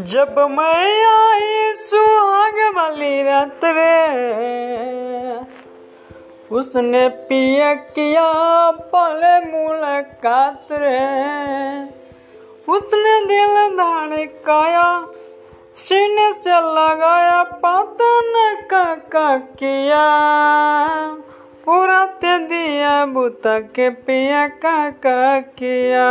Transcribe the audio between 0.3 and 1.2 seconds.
मैं